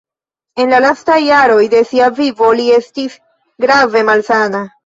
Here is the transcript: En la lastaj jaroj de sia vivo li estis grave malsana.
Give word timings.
En 0.63 0.71
la 0.75 0.79
lastaj 0.85 1.17
jaroj 1.25 1.67
de 1.75 1.83
sia 1.91 2.09
vivo 2.21 2.51
li 2.61 2.67
estis 2.81 3.21
grave 3.67 4.07
malsana. 4.13 4.69